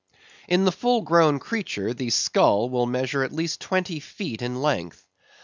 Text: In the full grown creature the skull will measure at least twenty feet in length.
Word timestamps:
In 0.47 0.65
the 0.65 0.71
full 0.71 1.01
grown 1.01 1.37
creature 1.37 1.93
the 1.93 2.09
skull 2.09 2.71
will 2.71 2.87
measure 2.87 3.21
at 3.23 3.31
least 3.31 3.61
twenty 3.61 3.99
feet 3.99 4.41
in 4.41 4.59
length. 4.59 5.05